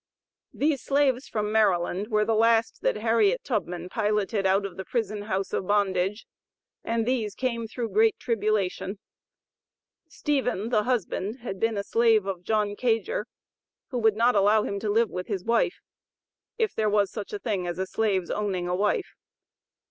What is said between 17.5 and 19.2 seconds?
as a slave's owning a wife.)